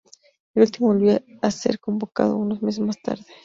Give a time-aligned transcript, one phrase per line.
[0.55, 3.27] El último volvió a ser convocado unos meses más tarde.